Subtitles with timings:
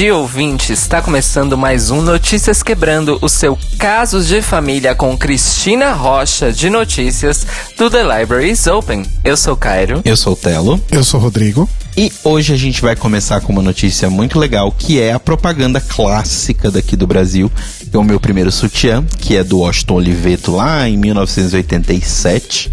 [0.00, 0.72] Dia, ouvinte!
[0.72, 6.70] Está começando mais um Notícias Quebrando, o seu Casos de Família com Cristina Rocha de
[6.70, 9.04] Notícias do The Library is Open.
[9.22, 10.00] Eu sou Cairo.
[10.02, 10.82] Eu sou o Telo.
[10.90, 11.68] Eu sou o Rodrigo.
[11.94, 15.82] E hoje a gente vai começar com uma notícia muito legal, que é a propaganda
[15.82, 17.52] clássica daqui do Brasil,
[17.90, 22.72] que é o meu primeiro sutiã, que é do Washington Oliveto lá em 1987.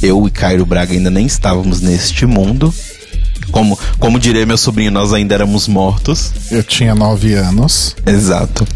[0.00, 2.72] Eu e Cairo Braga ainda nem estávamos neste mundo.
[3.50, 6.32] Como, como diria meu sobrinho, nós ainda éramos mortos.
[6.50, 7.96] Eu tinha nove anos.
[8.06, 8.66] Exato.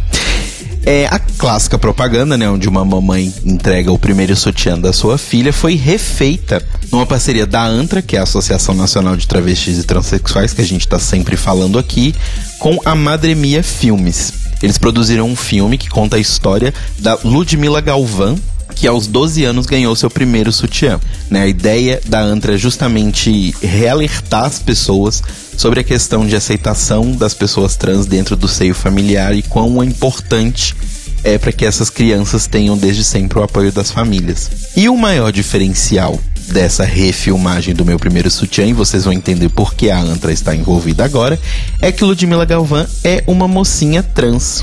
[0.85, 5.53] É, a clássica propaganda, né, onde uma mamãe entrega o primeiro sutiã da sua filha,
[5.53, 10.53] foi refeita numa parceria da ANTRA, que é a Associação Nacional de Travestis e Transsexuais,
[10.53, 12.12] que a gente está sempre falando aqui,
[12.59, 14.33] com a Madremia Filmes.
[14.61, 18.36] Eles produziram um filme que conta a história da Ludmila Galvão,
[18.83, 20.98] que aos 12 anos ganhou seu primeiro sutiã.
[21.30, 21.42] Né?
[21.42, 25.22] A ideia da Antra é justamente realertar as pessoas
[25.56, 30.74] sobre a questão de aceitação das pessoas trans dentro do seio familiar e quão importante
[31.22, 34.50] é para que essas crianças tenham desde sempre o apoio das famílias.
[34.74, 36.19] E o maior diferencial
[36.53, 40.55] dessa refilmagem do meu primeiro sutiã, e vocês vão entender por que a Antra está
[40.55, 41.41] envolvida agora,
[41.81, 44.62] é que Ludmila Galvão é uma mocinha trans.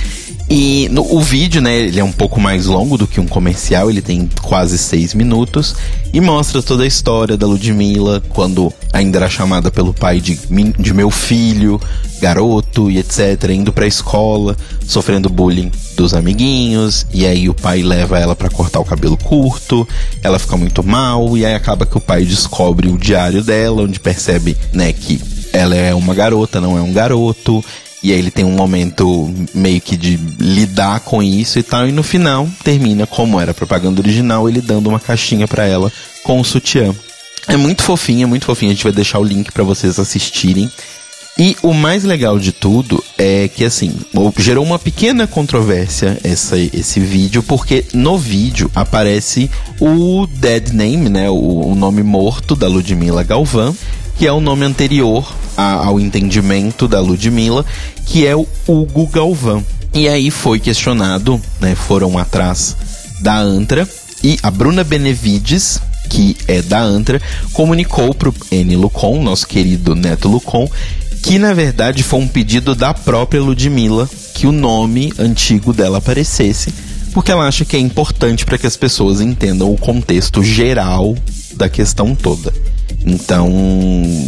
[0.49, 3.89] E no, o vídeo, né, ele é um pouco mais longo do que um comercial,
[3.89, 5.75] ele tem quase seis minutos
[6.11, 10.39] e mostra toda a história da Ludmilla quando ainda era chamada pelo pai de,
[10.79, 11.79] de meu filho,
[12.19, 18.19] garoto e etc, indo pra escola, sofrendo bullying dos amiguinhos, e aí o pai leva
[18.19, 19.87] ela para cortar o cabelo curto,
[20.21, 23.99] ela fica muito mal, e aí acaba que o pai descobre o diário dela, onde
[23.99, 25.21] percebe, né, que
[25.51, 27.63] ela é uma garota, não é um garoto,
[28.01, 31.87] e aí ele tem um momento meio que de lidar com isso e tal.
[31.87, 35.91] E no final termina como era a propaganda original, ele dando uma caixinha para ela
[36.23, 36.95] com o sutiã.
[37.47, 38.71] É muito fofinho, é muito fofinho.
[38.71, 40.71] A gente vai deixar o link para vocês assistirem.
[41.39, 43.93] E o mais legal de tudo é que, assim,
[44.37, 51.29] gerou uma pequena controvérsia essa, esse vídeo, porque no vídeo aparece o dead name, né?
[51.29, 53.73] O, o nome morto da Ludmilla Galvão,
[54.17, 57.65] que é o nome anterior a, ao entendimento da Ludmilla,
[58.05, 59.65] que é o Hugo Galvão.
[59.93, 61.73] E aí foi questionado, né?
[61.73, 62.75] Foram atrás
[63.21, 63.87] da Antra
[64.21, 65.79] e a Bruna Benevides,
[66.09, 67.21] que é da Antra,
[67.53, 68.75] comunicou pro N.
[68.75, 70.69] Lucon, nosso querido Neto Lucon,
[71.21, 76.73] que na verdade foi um pedido da própria Ludmilla que o nome antigo dela aparecesse,
[77.13, 81.15] porque ela acha que é importante para que as pessoas entendam o contexto geral
[81.55, 82.53] da questão toda.
[83.05, 83.49] Então,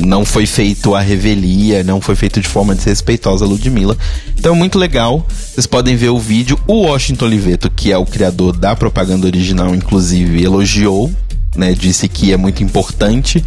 [0.06, 3.98] não foi feito a revelia, não foi feito de forma desrespeitosa a Ludmilla.
[4.38, 5.26] Então, muito legal.
[5.30, 6.60] Vocês podem ver o vídeo.
[6.68, 11.12] O Washington Oliveto, que é o criador da propaganda original, inclusive, elogiou,
[11.56, 11.74] né?
[11.74, 13.44] Disse que é muito importante.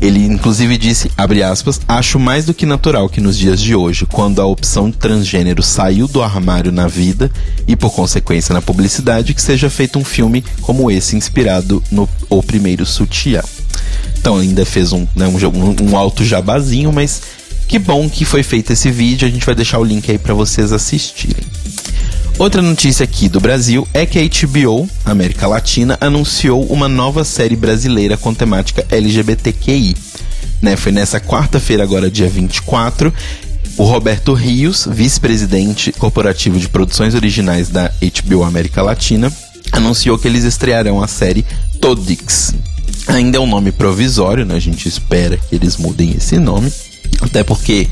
[0.00, 4.06] Ele inclusive disse, abre aspas, acho mais do que natural que nos dias de hoje,
[4.06, 7.30] quando a opção transgênero saiu do armário na vida
[7.68, 12.42] e por consequência na publicidade, que seja feito um filme como esse inspirado no O
[12.42, 13.42] Primeiro Sutiã.
[14.18, 17.22] Então ainda fez um, né, um, um alto jabazinho, mas
[17.68, 19.28] que bom que foi feito esse vídeo.
[19.28, 21.44] A gente vai deixar o link aí para vocês assistirem.
[22.40, 27.54] Outra notícia aqui do Brasil é que a HBO, América Latina, anunciou uma nova série
[27.54, 29.94] brasileira com temática LGBTQI.
[30.62, 33.12] Né, foi nessa quarta-feira, agora dia 24,
[33.76, 39.30] o Roberto Rios, vice-presidente corporativo de produções originais da HBO América Latina,
[39.70, 41.44] anunciou que eles estrearão a série
[41.78, 42.54] Todix,
[43.06, 44.54] Ainda é um nome provisório, né?
[44.54, 46.72] A gente espera que eles mudem esse nome.
[47.20, 47.86] Até porque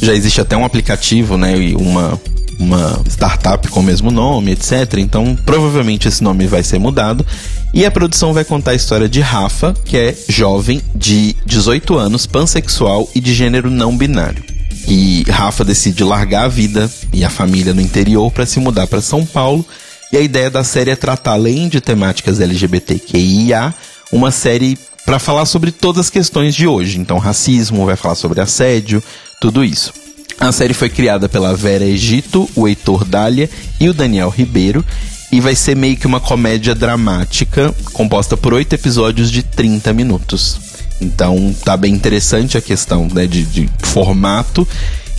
[0.00, 1.58] já existe até um aplicativo, né?
[1.58, 2.18] E uma,
[2.62, 4.94] uma startup com o mesmo nome, etc.
[4.98, 7.26] Então, provavelmente esse nome vai ser mudado.
[7.74, 12.26] E a produção vai contar a história de Rafa, que é jovem de 18 anos,
[12.26, 14.42] pansexual e de gênero não binário.
[14.86, 19.00] E Rafa decide largar a vida e a família no interior para se mudar para
[19.00, 19.66] São Paulo.
[20.12, 23.74] E a ideia da série é tratar, além de temáticas LGBTQIA,
[24.12, 26.98] uma série para falar sobre todas as questões de hoje.
[26.98, 29.02] Então, racismo, vai falar sobre assédio,
[29.40, 30.01] tudo isso.
[30.42, 33.48] A série foi criada pela Vera Egito, o Heitor Dália
[33.78, 34.84] e o Daniel Ribeiro
[35.30, 40.58] e vai ser meio que uma comédia dramática composta por oito episódios de 30 minutos.
[41.00, 44.66] Então tá bem interessante a questão né, de, de formato.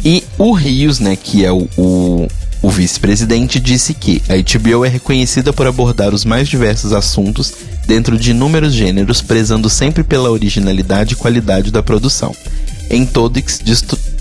[0.04, 2.28] E o Rios, né, que é o, o,
[2.62, 7.54] o vice-presidente, disse que a HBO é reconhecida por abordar os mais diversos assuntos
[7.88, 12.36] dentro de inúmeros gêneros, prezando sempre pela originalidade e qualidade da produção.
[12.90, 13.60] Em Todix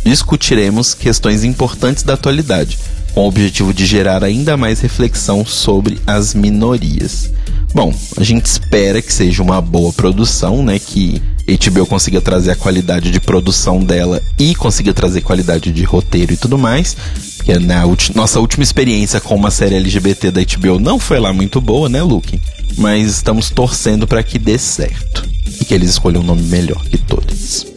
[0.05, 2.79] discutiremos questões importantes da atualidade,
[3.15, 7.31] com o objetivo de gerar ainda mais reflexão sobre as minorias.
[7.75, 10.79] Bom, a gente espera que seja uma boa produção, né?
[10.79, 16.33] Que HBO consiga trazer a qualidade de produção dela e consiga trazer qualidade de roteiro
[16.33, 16.97] e tudo mais.
[17.37, 21.33] Porque na ulti nossa última experiência com uma série LGBT da HBO não foi lá
[21.33, 22.39] muito boa, né, Luke?
[22.77, 25.29] Mas estamos torcendo para que dê certo.
[25.61, 27.72] E que eles escolham um nome melhor que todos.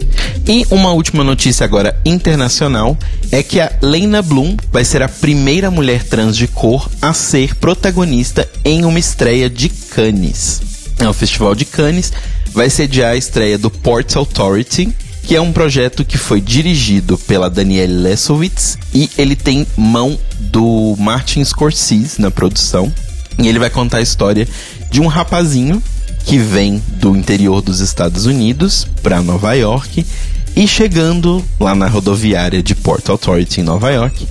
[0.47, 2.95] E uma última notícia agora internacional
[3.31, 7.55] é que a Lena Bloom vai ser a primeira mulher trans de cor a ser
[7.55, 10.61] protagonista em uma estreia de Cannes.
[10.99, 12.13] É o Festival de Cannes
[12.53, 17.49] vai sediar a estreia do Ports Authority, que é um projeto que foi dirigido pela
[17.49, 22.93] Danielle Lesowitz e ele tem mão do Martin Scorsese na produção.
[23.39, 24.47] E ele vai contar a história
[24.91, 25.81] de um rapazinho
[26.23, 30.05] que vem do interior dos Estados Unidos para Nova York
[30.55, 34.27] e chegando lá na rodoviária de Port Authority em Nova York,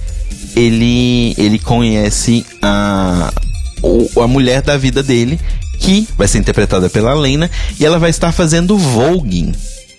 [0.57, 3.33] ele ele conhece a
[4.23, 5.39] a mulher da vida dele,
[5.79, 9.53] que vai ser interpretada pela Lena, e ela vai estar fazendo voguing.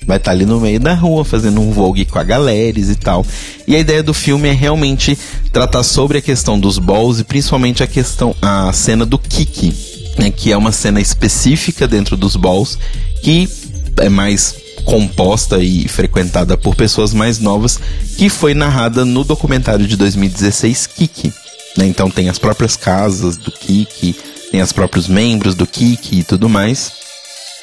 [0.08, 3.26] Vai estar ali no meio da rua fazendo um vogue com a galera e tal.
[3.68, 5.18] E a ideia do filme é realmente
[5.52, 9.74] tratar sobre a questão dos balls e principalmente a questão a cena do Kiki,
[10.18, 12.78] né, que é uma cena específica dentro dos balls
[13.24, 13.50] que
[13.98, 14.56] é mais
[14.86, 17.80] composta e frequentada por pessoas mais novas,
[18.18, 21.34] que foi narrada no documentário de 2016 Kiki.
[21.78, 21.88] Né?
[21.88, 24.16] Então tem as próprias casas do Kiki,
[24.52, 26.94] tem os próprios membros do Kiki e tudo mais.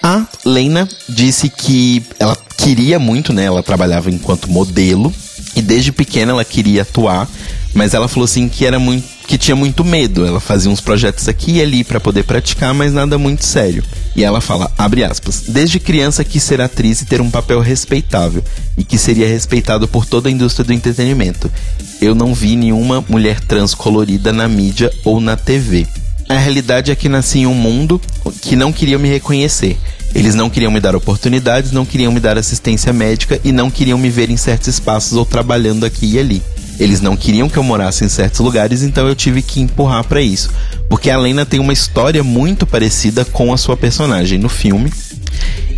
[0.02, 3.44] A Lena disse que ela queria muito, né?
[3.44, 5.14] Ela trabalhava enquanto modelo
[5.54, 7.28] e desde pequena ela queria atuar,
[7.72, 10.26] mas ela falou assim que era muito que tinha muito medo.
[10.26, 13.82] Ela fazia uns projetos aqui e ali para poder praticar, mas nada muito sério.
[14.14, 18.44] E ela fala, abre aspas, desde criança quis ser atriz e ter um papel respeitável
[18.76, 21.50] e que seria respeitado por toda a indústria do entretenimento.
[21.98, 25.86] Eu não vi nenhuma mulher trans colorida na mídia ou na TV.
[26.28, 27.98] A realidade é que nasci em um mundo
[28.42, 29.78] que não queria me reconhecer.
[30.14, 33.96] Eles não queriam me dar oportunidades, não queriam me dar assistência médica e não queriam
[33.96, 36.42] me ver em certos espaços ou trabalhando aqui e ali.
[36.78, 40.20] Eles não queriam que eu morasse em certos lugares, então eu tive que empurrar para
[40.20, 40.50] isso.
[40.88, 44.92] Porque a Lena tem uma história muito parecida com a sua personagem no filme.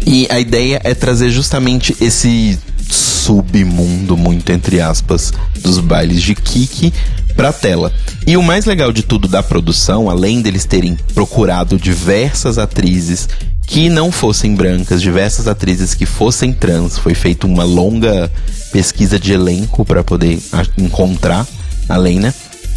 [0.06, 2.58] E a ideia é trazer justamente esse
[2.90, 6.92] submundo, muito entre aspas, dos bailes de Kiki
[7.34, 7.92] pra tela.
[8.26, 13.28] E o mais legal de tudo da produção, além deles terem procurado diversas atrizes
[13.66, 18.30] que não fossem brancas, diversas atrizes que fossem trans, foi feita uma longa
[18.72, 20.38] pesquisa de elenco para poder
[20.76, 21.46] encontrar
[21.88, 22.34] a Lena.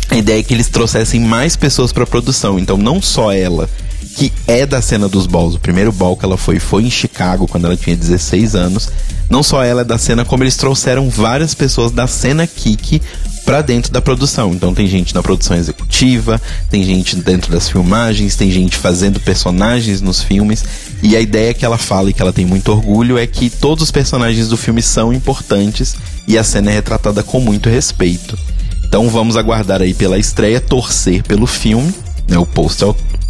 [0.09, 3.69] A ideia é que eles trouxessem mais pessoas para a produção, então não só ela,
[4.17, 5.53] que é da cena dos balls.
[5.53, 8.89] O primeiro ball que ela foi foi em Chicago quando ela tinha 16 anos.
[9.29, 12.99] Não só ela é da cena, como eles trouxeram várias pessoas da cena Kiki
[13.45, 14.51] para dentro da produção.
[14.55, 20.01] Então tem gente na produção executiva, tem gente dentro das filmagens, tem gente fazendo personagens
[20.01, 20.65] nos filmes.
[21.03, 23.83] E a ideia que ela fala e que ela tem muito orgulho é que todos
[23.83, 25.95] os personagens do filme são importantes
[26.27, 28.35] e a cena é retratada com muito respeito.
[28.83, 31.93] Então vamos aguardar aí pela estreia, torcer pelo filme,
[32.27, 32.83] né, o Post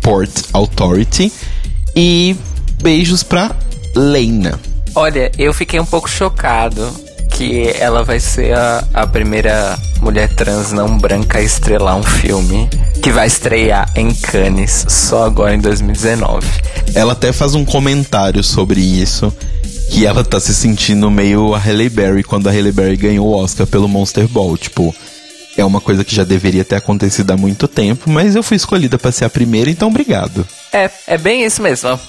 [0.08, 1.30] Port Authority.
[1.94, 2.34] E
[2.82, 3.54] beijos pra
[3.94, 4.58] Lena.
[4.96, 6.90] Olha, eu fiquei um pouco chocado
[7.32, 12.70] que ela vai ser a, a primeira mulher trans não branca a estrelar um filme
[13.04, 16.48] que vai estrear em Cannes só agora em 2019.
[16.96, 19.34] Ela até faz um comentário sobre isso.
[19.90, 23.36] Que ela tá se sentindo meio a Halle Berry quando a Halle Berry ganhou o
[23.36, 24.58] Oscar pelo Monster Ball.
[24.58, 24.96] Tipo,
[25.58, 28.98] é uma coisa que já deveria ter acontecido há muito tempo, mas eu fui escolhida
[28.98, 30.48] para ser a primeira, então obrigado.
[30.72, 32.00] É, é bem isso mesmo.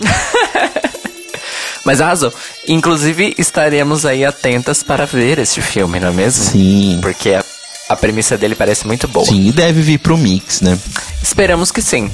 [1.84, 2.30] Mas arrasou.
[2.66, 6.44] Inclusive, estaremos aí atentas para ver este filme, não é mesmo?
[6.44, 6.98] Sim.
[7.00, 7.42] Porque a,
[7.88, 9.24] a premissa dele parece muito boa.
[9.24, 10.78] Sim, e deve vir pro mix, né?
[11.22, 12.10] Esperamos que sim.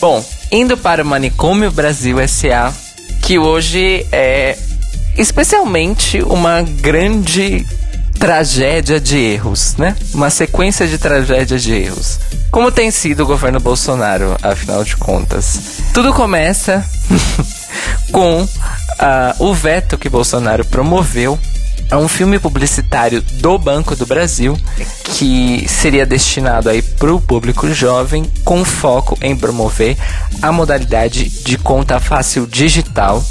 [0.00, 2.72] Bom, indo para o Manicômio Brasil SA,
[3.20, 4.56] que hoje é
[5.18, 7.66] especialmente uma grande
[8.18, 9.96] tragédia de erros, né?
[10.14, 12.18] Uma sequência de tragédia de erros.
[12.50, 15.80] Como tem sido o governo Bolsonaro, afinal de contas?
[15.92, 16.84] Tudo começa
[18.10, 18.48] com uh,
[19.38, 21.38] o veto que Bolsonaro promoveu
[21.90, 24.58] a um filme publicitário do Banco do Brasil
[25.04, 29.96] que seria destinado aí para o público jovem com foco em promover
[30.42, 33.22] a modalidade de conta fácil digital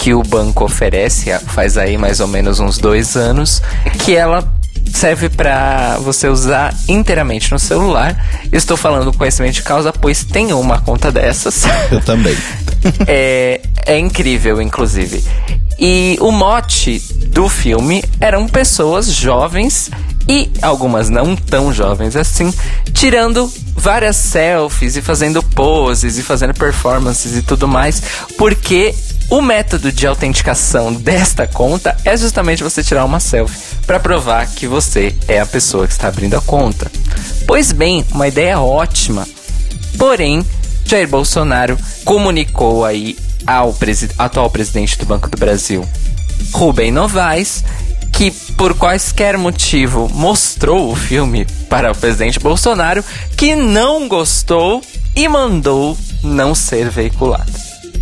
[0.00, 3.62] que o banco oferece faz aí mais ou menos uns dois anos
[4.02, 4.50] que ela
[4.94, 8.16] serve para você usar inteiramente no celular.
[8.50, 11.64] Estou falando conhecimento de causa, pois tenho uma conta dessas.
[11.92, 12.34] Eu também.
[13.06, 15.22] é, é incrível, inclusive.
[15.78, 19.90] E o mote do filme eram pessoas jovens
[20.26, 22.52] e algumas não tão jovens assim,
[22.94, 28.02] tirando várias selfies e fazendo poses e fazendo performances e tudo mais,
[28.36, 28.94] porque
[29.30, 34.66] O método de autenticação desta conta é justamente você tirar uma selfie para provar que
[34.66, 36.90] você é a pessoa que está abrindo a conta.
[37.46, 39.24] Pois bem, uma ideia ótima.
[39.96, 40.44] Porém,
[40.84, 45.88] Jair Bolsonaro comunicou aí ao presi atual presidente do Banco do Brasil,
[46.52, 47.62] Rubem Novaes,
[48.12, 53.04] que por quaisquer motivo mostrou o filme para o presidente Bolsonaro,
[53.36, 54.82] que não gostou
[55.14, 57.52] e mandou não ser veiculado.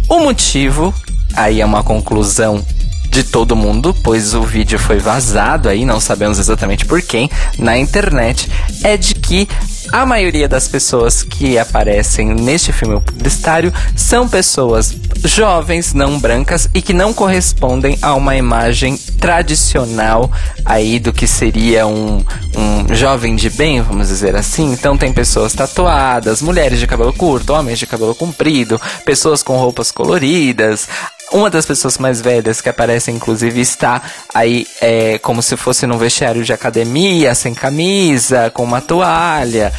[0.09, 0.95] O motivo
[1.35, 2.65] aí é uma conclusão
[3.11, 7.77] de todo mundo, pois o vídeo foi vazado aí, não sabemos exatamente por quem, na
[7.77, 8.51] internet,
[8.85, 9.49] é de que
[9.91, 14.95] a maioria das pessoas que aparecem neste filme publicitário são pessoas
[15.25, 20.31] jovens, não brancas e que não correspondem a uma imagem tradicional
[20.65, 22.23] aí do que seria um,
[22.57, 24.73] um jovem de bem, vamos dizer assim.
[24.73, 29.91] Então tem pessoas tatuadas, mulheres de cabelo curto, homens de cabelo comprido, pessoas com roupas
[29.91, 30.87] coloridas,
[31.33, 34.03] uma das pessoas mais velhas que aparece, inclusive, está
[34.35, 39.73] aí é, como se fosse num vestiário de academia, sem camisa, com uma toalha.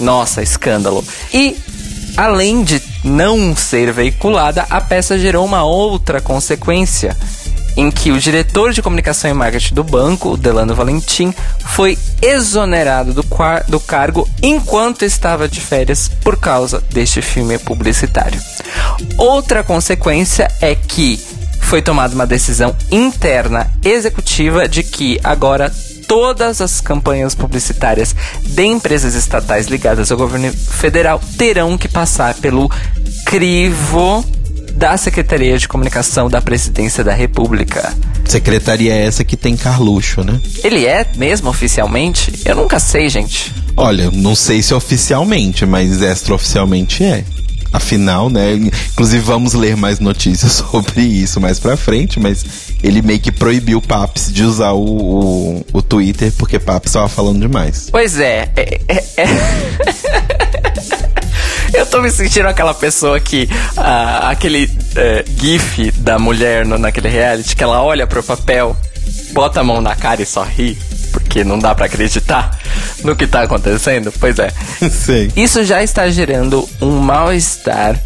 [0.00, 1.04] Nossa, escândalo.
[1.32, 1.56] E
[2.16, 7.16] além de não ser veiculada, a peça gerou uma outra consequência
[7.76, 11.34] em que o diretor de comunicação e marketing do banco, Delano Valentim,
[11.66, 13.24] foi exonerado do,
[13.68, 18.40] do cargo enquanto estava de férias por causa deste filme publicitário.
[19.16, 21.20] Outra consequência é que
[21.60, 25.72] foi tomada uma decisão interna executiva de que agora
[26.06, 32.70] todas as campanhas publicitárias de empresas estatais ligadas ao governo federal terão que passar pelo
[33.24, 34.24] crivo
[34.74, 37.94] da Secretaria de Comunicação da Presidência da República.
[38.24, 40.40] Secretaria essa que tem Carluxo, né?
[40.62, 42.32] Ele é mesmo oficialmente?
[42.44, 43.52] Eu nunca sei, gente.
[43.76, 47.24] Olha, não sei se oficialmente, mas extraoficialmente é.
[47.72, 48.54] Afinal, né?
[48.92, 52.44] Inclusive vamos ler mais notícias sobre isso mais pra frente, mas
[52.82, 57.08] ele meio que proibiu o Paps de usar o, o, o Twitter porque Paps estava
[57.08, 57.88] falando demais.
[57.90, 59.24] Pois é, é, é, é...
[61.74, 63.48] Eu tô me sentindo aquela pessoa que.
[63.76, 68.76] Aquele uh, gif da mulher no, naquele reality que ela olha pro papel,
[69.32, 70.78] bota a mão na cara e só ri.
[71.10, 72.58] Porque não dá para acreditar
[73.02, 74.12] no que tá acontecendo.
[74.18, 74.52] Pois é.
[75.36, 78.00] Isso já está gerando um mal-estar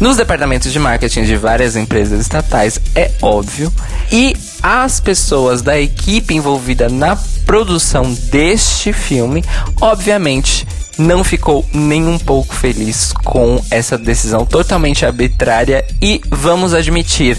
[0.00, 3.72] nos departamentos de marketing de várias empresas estatais, é óbvio.
[4.12, 9.44] E as pessoas da equipe envolvida na produção deste filme,
[9.80, 10.66] obviamente,
[10.98, 17.38] não ficou nem um pouco feliz com essa decisão totalmente arbitrária e vamos admitir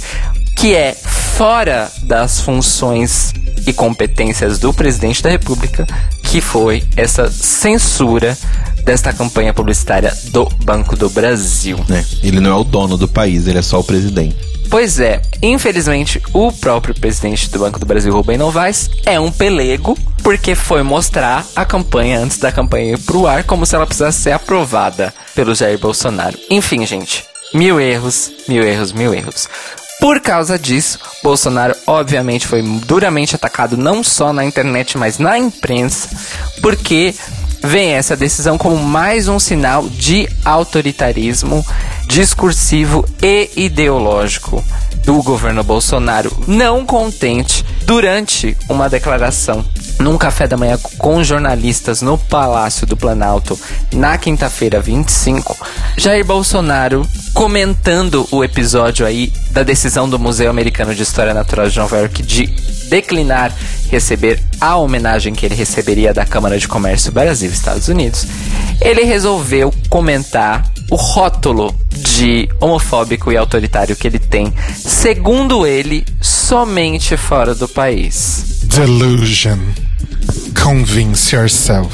[0.56, 3.34] que é fora das funções
[3.68, 5.86] e competências do presidente da República
[6.24, 8.38] que foi essa censura
[8.84, 11.78] desta campanha publicitária do Banco do Brasil.
[11.90, 14.36] É, ele não é o dono do país, ele é só o presidente.
[14.70, 19.98] Pois é, infelizmente o próprio presidente do Banco do Brasil, Rubem Novaes, é um pelego,
[20.22, 24.22] porque foi mostrar a campanha antes da campanha ir pro ar como se ela precisasse
[24.22, 26.38] ser aprovada pelo Jair Bolsonaro.
[26.52, 29.50] Enfim, gente, mil erros, mil erros, mil erros.
[30.00, 36.10] Por causa disso, Bolsonaro obviamente foi duramente atacado não só na internet, mas na imprensa,
[36.62, 37.14] porque
[37.62, 41.66] vem essa decisão como mais um sinal de autoritarismo
[42.08, 44.64] discursivo e ideológico
[45.06, 49.66] do governo Bolsonaro, não contente durante uma declaração
[50.00, 53.60] num café da manhã com jornalistas no Palácio do Planalto
[53.94, 55.58] na quinta-feira 25,
[55.98, 61.78] Jair Bolsonaro comentando o episódio aí da decisão do Museu Americano de História Natural de
[61.78, 62.48] Nova York de
[62.90, 63.54] declinar
[63.90, 68.28] receber a homenagem que ele receberia da Câmara de Comércio Brasil Estados Unidos,
[68.82, 77.16] ele resolveu comentar o rótulo de homofóbico e autoritário que ele tem, segundo ele, somente
[77.18, 78.62] fora do país.
[78.64, 79.89] Delusion.
[80.54, 81.90] Convince yourself.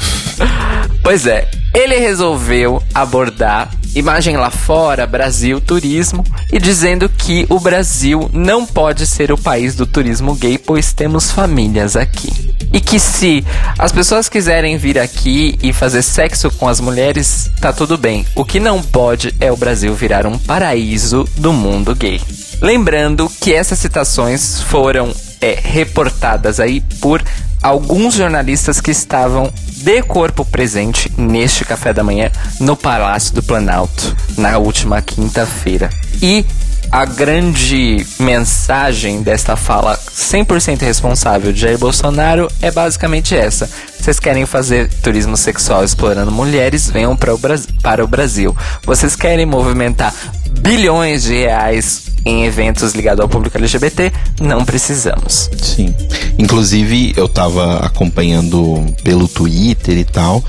[1.02, 6.22] Pois é, ele resolveu abordar imagem lá fora, Brasil, turismo,
[6.52, 11.30] e dizendo que o Brasil não pode ser o país do turismo gay, pois temos
[11.30, 12.54] famílias aqui.
[12.72, 13.44] E que se
[13.78, 18.26] as pessoas quiserem vir aqui e fazer sexo com as mulheres, tá tudo bem.
[18.34, 22.20] O que não pode é o Brasil virar um paraíso do mundo gay.
[22.60, 27.22] Lembrando que essas citações foram é, reportadas aí por
[27.62, 34.16] alguns jornalistas que estavam de corpo presente neste café da manhã no Palácio do Planalto
[34.36, 35.90] na última quinta-feira.
[36.22, 36.44] E
[36.90, 43.68] a grande mensagem desta fala 100% responsável de Jair Bolsonaro é basicamente essa.
[43.98, 46.88] Vocês querem fazer turismo sexual explorando mulheres?
[46.88, 48.56] Venham para o, Brasil.
[48.84, 50.14] Vocês querem movimentar
[50.60, 55.48] bilhões de reais em eventos ligados ao público LGBT, não precisamos.
[55.62, 55.94] Sim.
[56.36, 60.44] Inclusive, eu tava acompanhando pelo Twitter e tal.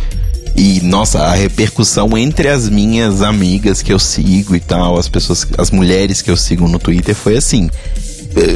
[0.55, 5.45] E, nossa, a repercussão entre as minhas amigas que eu sigo e tal, as pessoas,
[5.55, 7.69] as mulheres que eu sigo no Twitter foi assim.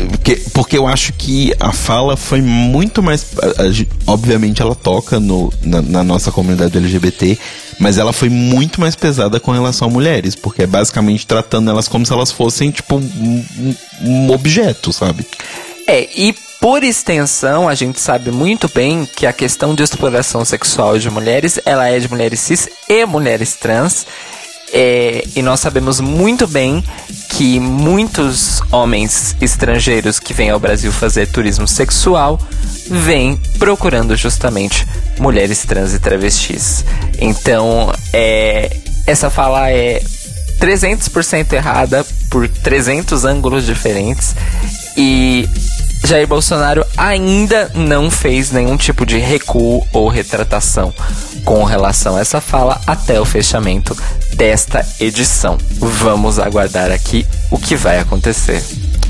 [0.09, 3.25] Porque, porque eu acho que a fala foi muito mais.
[4.05, 7.38] Obviamente ela toca no, na, na nossa comunidade LGBT,
[7.79, 11.88] mas ela foi muito mais pesada com relação a mulheres, porque é basicamente tratando elas
[11.88, 15.25] como se elas fossem, tipo, um- um objeto, sabe?
[15.88, 21.00] É, e por extensão, a gente sabe muito bem que a questão de exploração sexual
[21.00, 24.05] de mulheres, ela é de mulheres cis e mulheres trans.
[24.73, 26.83] É, e nós sabemos muito bem
[27.29, 32.39] que muitos homens estrangeiros que vêm ao Brasil fazer turismo sexual
[32.89, 34.87] vêm procurando justamente
[35.19, 36.85] mulheres trans e travestis.
[37.19, 40.01] Então, é, essa fala é
[40.59, 44.35] 300% errada por 300 ângulos diferentes
[44.95, 45.49] e
[46.03, 50.93] Jair Bolsonaro ainda não fez nenhum tipo de recuo ou retratação
[51.46, 53.96] com relação a essa fala até o fechamento
[54.34, 55.58] desta edição.
[55.79, 58.63] Vamos aguardar aqui o que vai acontecer.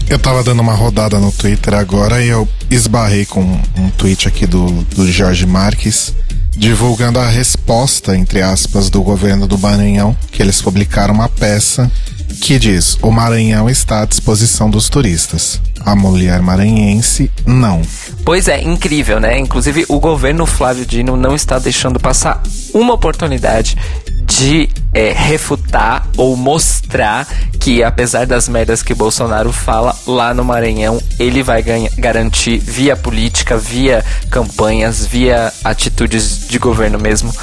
[0.10, 3.42] Eu tava dando uma rodada no Twitter agora e eu esbarrei com
[3.78, 6.14] um tweet aqui do, do Jorge Marques
[6.56, 11.90] divulgando a resposta, entre aspas, do governo do Maranhão, que eles publicaram uma peça
[12.32, 15.60] que diz: o Maranhão está à disposição dos turistas.
[15.84, 17.82] A mulher maranhense, não.
[18.24, 19.40] Pois é, incrível, né?
[19.40, 23.76] Inclusive, o governo Flávio Dino não está deixando passar uma oportunidade
[24.24, 27.28] de é, refutar ou mostrar
[27.60, 32.96] que, apesar das merdas que Bolsonaro fala, lá no Maranhão ele vai ganha- garantir, via
[32.96, 37.34] política, via campanhas, via atitudes de governo mesmo,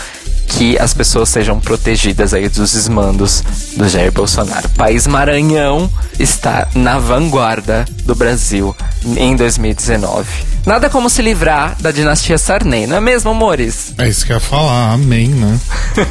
[0.48, 3.42] que as pessoas sejam protegidas aí dos desmandos
[3.76, 4.66] do Jair Bolsonaro.
[4.66, 8.74] O país Maranhão está na vanguarda do Brasil
[9.16, 10.26] em 2019.
[10.66, 13.94] Nada como se livrar da dinastia Sarney, não é mesmo, amores?
[13.98, 15.58] É isso que eu ia falar, amém, né?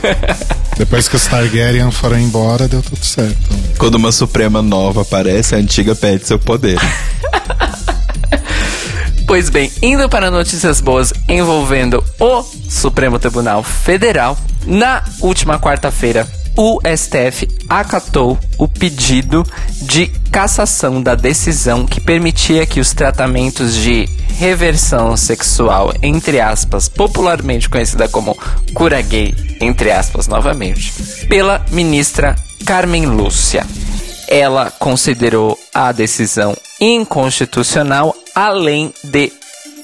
[0.77, 3.37] Depois que os Targaryen foram embora, deu tudo certo.
[3.77, 6.79] Quando uma Suprema nova aparece, a antiga perde seu poder.
[9.27, 16.79] Pois bem, indo para notícias boas envolvendo o Supremo Tribunal Federal, na última quarta-feira, o
[16.95, 19.45] STF acatou o pedido
[19.81, 27.67] de cassação da decisão que permitia que os tratamentos de reversão sexual, entre aspas, popularmente
[27.67, 28.33] conhecida como
[28.73, 30.93] cura gay, entre aspas novamente,
[31.27, 32.33] pela ministra
[32.65, 33.67] Carmen Lúcia.
[34.29, 39.33] Ela considerou a decisão inconstitucional, além de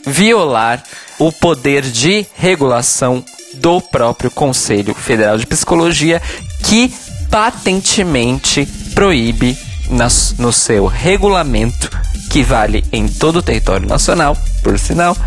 [0.06, 0.84] violar
[1.18, 6.22] o poder de regulação do próprio Conselho Federal de Psicologia,
[6.64, 6.94] que
[7.32, 9.58] patentemente proíbe
[9.90, 11.90] nas- no seu regulamento,
[12.30, 15.18] que vale em todo o território nacional, por sinal,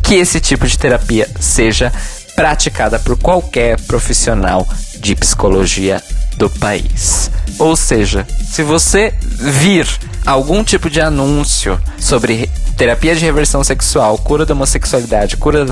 [0.00, 1.92] que esse tipo de terapia seja
[2.36, 4.64] praticada por qualquer profissional
[5.00, 6.00] de psicologia
[6.38, 7.30] do país.
[7.58, 9.86] Ou seja, se você vir
[10.24, 15.64] algum tipo de anúncio sobre re- terapia de reversão sexual, cura da homossexualidade, cura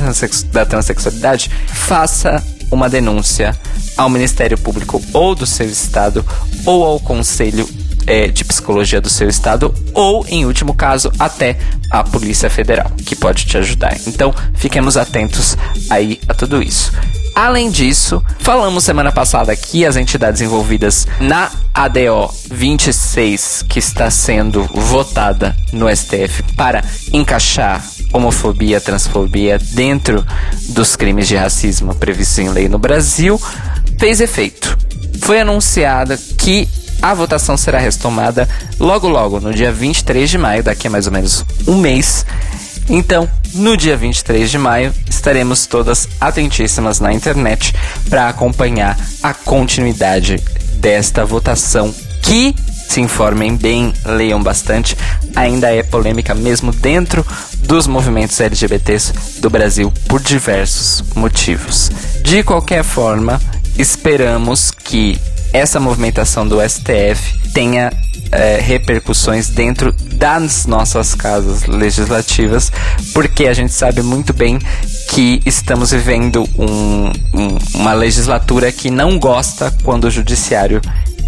[0.52, 3.56] da transexualidade, faça uma denúncia
[3.96, 6.24] ao Ministério Público ou do seu estado
[6.64, 7.68] ou ao Conselho
[8.06, 11.58] eh, de Psicologia do seu estado ou, em último caso, até
[11.90, 13.96] a Polícia Federal, que pode te ajudar.
[14.06, 15.56] Então, fiquemos atentos
[15.90, 16.92] aí a tudo isso.
[17.36, 24.64] Além disso, falamos semana passada que as entidades envolvidas na ADO 26, que está sendo
[24.64, 30.24] votada no STF para encaixar homofobia, transfobia dentro
[30.70, 33.38] dos crimes de racismo previstos em lei no Brasil,
[33.98, 34.74] fez efeito.
[35.20, 36.66] Foi anunciada que
[37.10, 38.48] a votação será retomada
[38.80, 42.26] logo logo, no dia 23 de maio, daqui a mais ou menos um mês.
[42.88, 47.72] Então, no dia 23 de maio, estaremos todas atentíssimas na internet
[48.10, 50.42] para acompanhar a continuidade
[50.80, 52.52] desta votação que,
[52.88, 54.96] se informem bem, leiam bastante,
[55.36, 57.24] ainda é polêmica mesmo dentro
[57.60, 61.88] dos movimentos LGBTs do Brasil por diversos motivos.
[62.22, 63.40] De qualquer forma,
[63.78, 65.20] esperamos que
[65.52, 67.92] essa movimentação do STF tenha
[68.32, 72.72] é, repercussões dentro das nossas casas legislativas,
[73.14, 74.58] porque a gente sabe muito bem
[75.10, 80.80] que estamos vivendo um- um- uma legislatura que não gosta quando o judiciário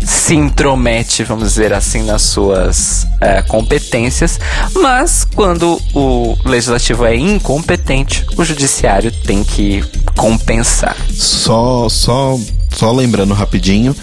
[0.04, 4.38] se intromete, vamos dizer assim, nas suas é, competências,
[4.74, 9.84] mas quando o legislativo é incompetente, o judiciário tem que
[10.16, 10.96] compensar.
[11.12, 12.38] Só, só,
[12.70, 13.94] só lembrando rapidinho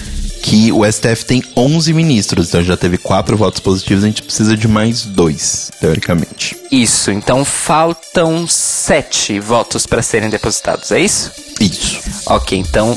[0.45, 4.55] que o STF tem 11 ministros, então já teve quatro votos positivos, a gente precisa
[4.55, 6.55] de mais dois, teoricamente.
[6.71, 11.31] Isso, então faltam sete votos para serem depositados, é isso?
[11.59, 11.99] Isso.
[12.27, 12.95] Ok, então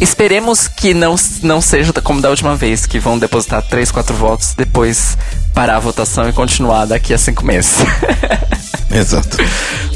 [0.00, 4.54] esperemos que não, não seja como da última vez, que vão depositar três, quatro votos,
[4.56, 5.16] depois
[5.54, 7.76] parar a votação e continuar daqui a cinco meses.
[8.90, 9.36] Exato.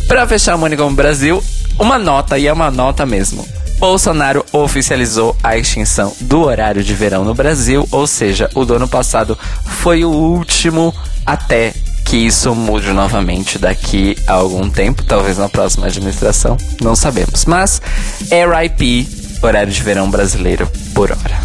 [0.07, 1.43] Para fechar o Money Brasil,
[1.81, 3.45] uma nota, e é uma nota mesmo.
[3.83, 8.87] Bolsonaro oficializou a extinção do horário de verão no Brasil, ou seja, o do ano
[8.87, 10.95] passado foi o último
[11.27, 17.45] até que isso mude novamente daqui a algum tempo, talvez na próxima administração, não sabemos.
[17.45, 17.83] Mas
[18.31, 19.09] RIP,
[19.43, 21.41] horário de verão brasileiro por hora.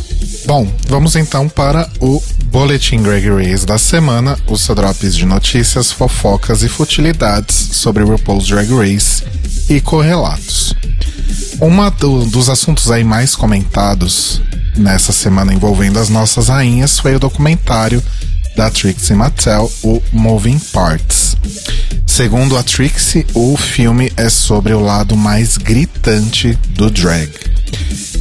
[0.45, 2.21] Bom, vamos então para o
[2.51, 8.47] Boletim Greg Race da semana, os seu drops de notícias, fofocas e futilidades sobre RuPaul's
[8.47, 9.23] Drag Race
[9.67, 10.75] e correlatos.
[11.59, 14.41] Um do, dos assuntos aí mais comentados
[14.75, 18.01] nessa semana envolvendo as nossas rainhas foi o documentário
[18.55, 21.35] da Trixie Mattel, o Moving Parts.
[22.05, 27.31] Segundo a Trixie, o filme é sobre o lado mais gritante do drag.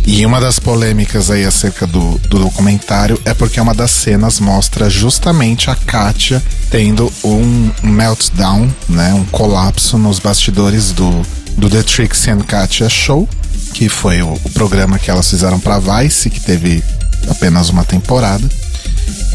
[0.06, 4.88] E uma das polêmicas aí acerca do, do documentário é porque uma das cenas mostra
[4.88, 11.22] justamente a Katia tendo um meltdown, né, um colapso nos bastidores do,
[11.56, 13.28] do The Trixie and Katia Show,
[13.74, 16.82] que foi o, o programa que elas fizeram para Vice, que teve
[17.28, 18.48] apenas uma temporada.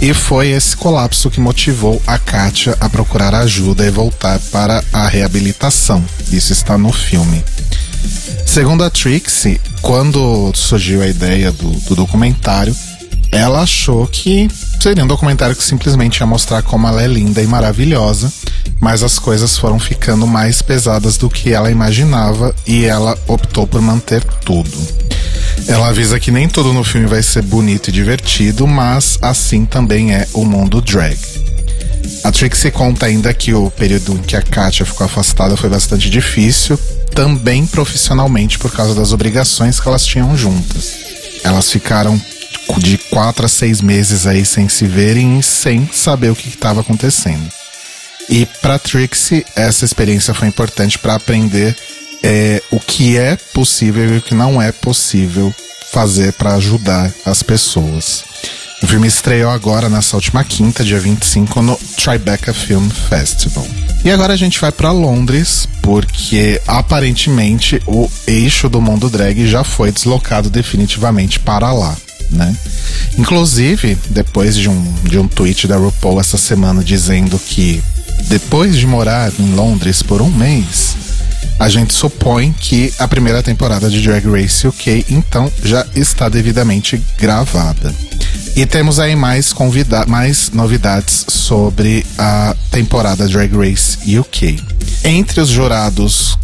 [0.02, 5.08] E foi esse colapso que motivou a Katia a procurar ajuda e voltar para a
[5.08, 6.04] reabilitação.
[6.32, 7.44] Isso está no filme.
[8.46, 12.76] Segundo a Trixie, quando surgiu a ideia do, do documentário,
[13.32, 14.50] ela achou que
[14.82, 18.32] seria um documentário que simplesmente ia mostrar como ela é linda e maravilhosa,
[18.82, 23.80] mas as coisas foram ficando mais pesadas do que ela imaginava e ela optou por
[23.80, 24.76] manter tudo.
[25.68, 30.16] Ela avisa que nem tudo no filme vai ser bonito e divertido, mas assim também
[30.16, 31.16] é o mundo drag.
[32.24, 36.10] A Trixie conta ainda que o período em que a Katia ficou afastada foi bastante
[36.10, 36.78] difícil,
[37.14, 40.96] também profissionalmente por causa das obrigações que elas tinham juntas.
[41.44, 42.20] Elas ficaram
[42.80, 46.82] de quatro a seis meses aí sem se verem e sem saber o que estava
[46.82, 47.61] acontecendo.
[48.30, 51.76] E para Trixie, essa experiência foi importante para aprender
[52.24, 55.54] é, o que é possível e o que não é possível
[55.92, 58.24] fazer para ajudar as pessoas.
[58.82, 63.68] O filme estreou agora nessa última quinta, dia 25, no Tribeca Film Festival.
[64.04, 69.64] E agora a gente vai para Londres, porque aparentemente o eixo do mundo drag já
[69.64, 71.96] foi deslocado definitivamente para lá.
[72.32, 72.56] Né?
[73.18, 77.84] Inclusive, depois de um, de um tweet da RuPaul essa semana dizendo que
[78.32, 80.96] depois de morar em Londres por um mês,
[81.60, 87.02] a gente supõe que a primeira temporada de Drag Race UK então já está devidamente
[87.20, 87.94] gravada.
[88.56, 94.64] E temos aí mais, convida mais novidades sobre a temporada Drag Race UK.
[95.04, 96.40] Entre os jurados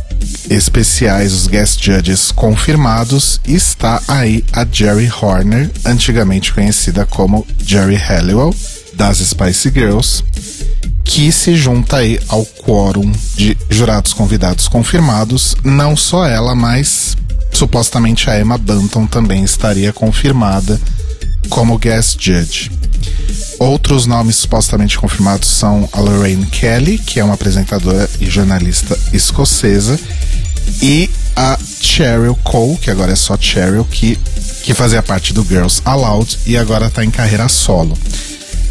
[0.50, 8.54] especiais, os guest judges confirmados, está aí a Jerry Horner, antigamente conhecida como Jerry Halliwell,
[8.94, 10.24] das Spice Girls,
[11.08, 15.56] que se junta aí ao quórum de jurados convidados confirmados.
[15.64, 17.16] Não só ela, mas
[17.52, 20.80] supostamente a Emma Banton também estaria confirmada
[21.50, 22.70] como guest judge.
[23.58, 29.98] Outros nomes supostamente confirmados são a Lorraine Kelly, que é uma apresentadora e jornalista escocesa,
[30.82, 34.18] e a Cheryl Cole, que agora é só Cheryl, que,
[34.62, 37.98] que fazia parte do Girls Aloud e agora está em carreira solo.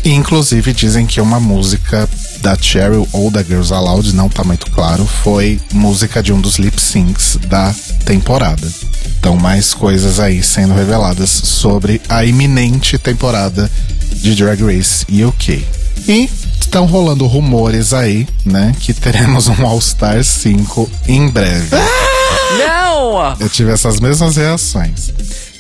[0.05, 2.09] Inclusive dizem que uma música
[2.47, 6.61] da Cheryl ou da Girls Aloud, não tá muito claro, foi música de um dos
[6.61, 8.65] lip syncs da temporada.
[9.19, 13.69] Então, mais coisas aí sendo reveladas sobre a iminente temporada
[14.13, 15.67] de Drag Race UK.
[16.07, 16.31] E
[16.61, 21.75] estão rolando rumores aí, né, que teremos um All Star 5 em breve.
[22.65, 23.37] Não!
[23.41, 25.11] Eu tive essas mesmas reações.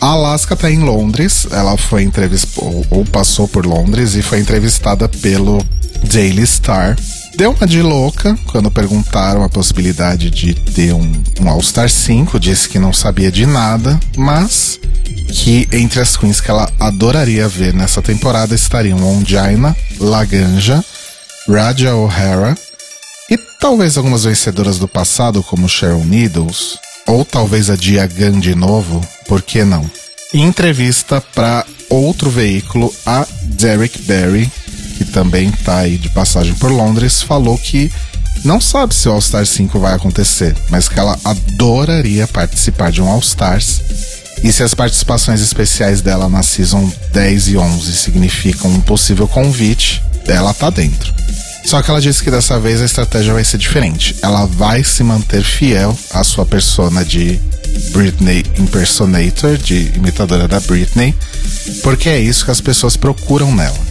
[0.01, 4.38] A Alaska tá em Londres, ela foi entrevistada, ou, ou, passou por Londres e foi
[4.38, 5.59] entrevistada pelo
[6.04, 6.96] Daily Star.
[7.37, 12.68] Deu uma de louca quando perguntaram a possibilidade de ter um, um All-Star 5, disse
[12.68, 14.80] que não sabia de nada, mas
[15.28, 20.82] que entre as queens que ela adoraria ver nessa temporada estariam Ongina, Laganja,
[21.48, 22.56] Raja O'Hara
[23.30, 29.06] e talvez algumas vencedoras do passado como Cheryl Needles, ou talvez a Diagan de novo,
[29.28, 29.88] por que não?
[30.32, 34.50] Em entrevista para outro veículo, a Derek Barry,
[34.96, 37.90] que também está aí de passagem por Londres, falou que
[38.44, 43.02] não sabe se o All Stars 5 vai acontecer, mas que ela adoraria participar de
[43.02, 43.80] um All Stars
[44.42, 50.02] E se as participações especiais dela na Season 10 e 11 significam um possível convite,
[50.26, 51.14] ela tá dentro.
[51.64, 54.14] Só que ela disse que dessa vez a estratégia vai ser diferente.
[54.22, 57.40] Ela vai se manter fiel à sua persona de
[57.90, 61.14] Britney Impersonator, de imitadora da Britney,
[61.82, 63.86] porque é isso que as pessoas procuram nela.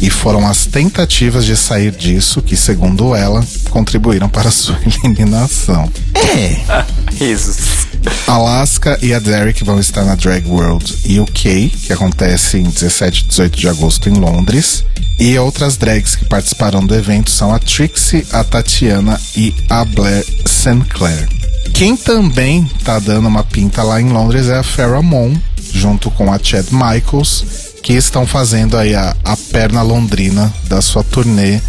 [0.00, 5.90] E foram as tentativas de sair disso que, segundo ela, contribuíram para a sua eliminação.
[6.14, 6.60] É.
[7.18, 7.86] Risos.
[8.26, 13.28] Alaska e a Derek vão estar na Drag World UK, que acontece em 17 e
[13.28, 14.84] 18 de agosto em Londres.
[15.18, 20.24] E outras drags que participarão do evento são a Trixie, a Tatiana e a Blair
[20.46, 21.28] Sinclair.
[21.74, 25.36] Quem também tá dando uma pinta lá em Londres é a Farrah Moon,
[25.72, 31.02] junto com a Chad Michaels, que estão fazendo aí a, a perna londrina da sua
[31.02, 31.60] turnê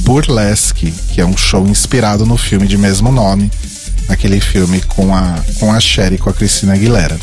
[0.00, 3.50] Burlesque, que é um show inspirado no filme de mesmo nome,
[4.08, 7.18] aquele filme com a, com a Cher e com a Cristina Aguilera.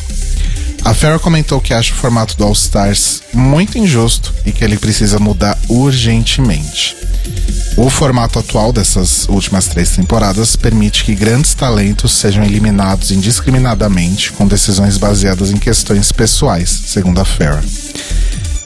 [0.86, 4.78] A Farrah comentou que acha o formato do All Stars muito injusto e que ele
[4.78, 6.96] precisa mudar urgentemente.
[7.76, 14.48] O formato atual dessas últimas três temporadas permite que grandes talentos sejam eliminados indiscriminadamente com
[14.48, 17.64] decisões baseadas em questões pessoais, segundo a Farrah.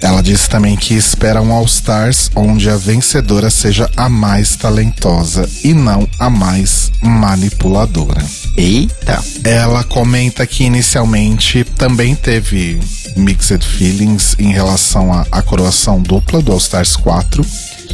[0.02, 5.50] Ela disse também que espera um All Stars onde a vencedora seja a mais talentosa
[5.64, 8.24] e não a mais manipuladora.
[8.60, 9.24] Eita.
[9.46, 12.78] Ela comenta que inicialmente também teve
[13.16, 17.46] mixed feelings em relação à, coroação dupla do All Stars 4.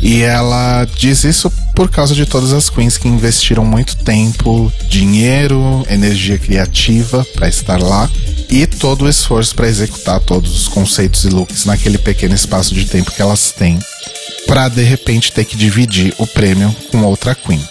[0.01, 5.85] E ela diz isso por causa de todas as queens que investiram muito tempo, dinheiro,
[5.87, 8.09] energia criativa para estar lá
[8.49, 12.85] e todo o esforço para executar todos os conceitos e looks naquele pequeno espaço de
[12.85, 13.77] tempo que elas têm,
[14.47, 17.61] para de repente ter que dividir o prêmio com outra queen.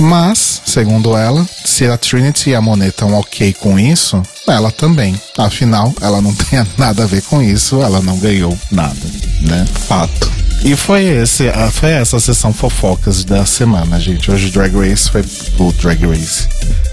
[0.00, 5.14] Mas, segundo ela, se a Trinity e a Monet estão ok com isso, ela também.
[5.36, 8.96] Afinal, ela não tem nada a ver com isso, ela não ganhou nada,
[9.42, 9.66] né?
[9.86, 10.30] Fato.
[10.64, 14.30] E foi esse, a- foi essa a sessão fofocas da semana, gente.
[14.30, 15.22] Hoje o Drag Race foi
[15.58, 16.48] o Drag Race.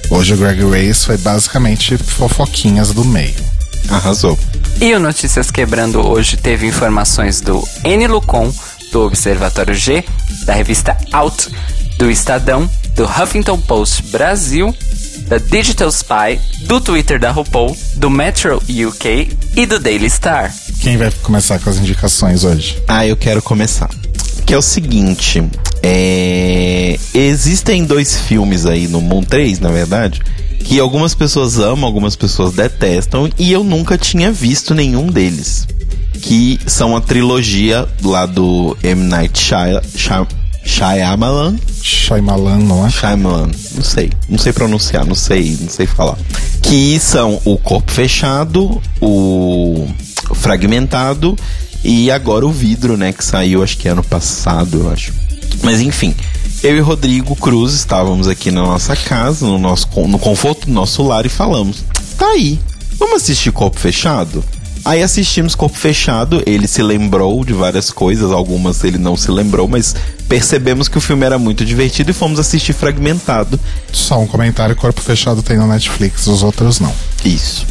[0.09, 3.35] Hoje o Drag Race foi basicamente fofoquinhas do meio.
[3.89, 4.37] Arrasou.
[4.81, 8.53] E o Notícias Quebrando hoje teve informações do N Lucon,
[8.91, 10.03] do Observatório G,
[10.45, 11.49] da revista Out,
[11.97, 14.73] do Estadão, do Huffington Post Brasil,
[15.27, 20.53] da Digital Spy, do Twitter da RuPaul, do Metro UK e do Daily Star.
[20.79, 22.81] Quem vai começar com as indicações hoje?
[22.87, 23.89] Ah, eu quero começar.
[24.45, 25.43] Que é o seguinte:
[25.83, 30.21] é, existem dois filmes aí no mundo, três na verdade,
[30.59, 35.67] que algumas pessoas amam, algumas pessoas detestam, e eu nunca tinha visto nenhum deles.
[36.21, 39.03] Que são a trilogia lá do M.
[39.03, 40.27] Night Shy- Shy-
[40.67, 41.57] Shyamalan.
[41.81, 42.89] Shyamalan, não é?
[42.89, 46.17] Shyamalan, não sei, não sei pronunciar, não sei, não sei falar.
[46.61, 49.87] Que são o Corpo Fechado, o
[50.35, 51.35] Fragmentado
[51.83, 55.13] e agora o Vidro, né, que saiu acho que ano passado, eu acho.
[55.63, 56.13] Mas enfim,
[56.61, 61.01] eu e Rodrigo Cruz estávamos aqui na nossa casa, no nosso no conforto do nosso
[61.01, 61.85] lar e falamos:
[62.17, 62.59] "Tá aí,
[62.99, 64.43] vamos assistir Corpo Fechado?"
[64.87, 69.67] Aí assistimos Corpo Fechado, ele se lembrou de várias coisas, algumas ele não se lembrou,
[69.67, 69.93] mas
[70.29, 73.59] percebemos que o filme era muito divertido e fomos assistir Fragmentado.
[73.91, 76.93] Só um comentário: Corpo Fechado tem no Netflix, os outros não.
[77.25, 77.67] Isso.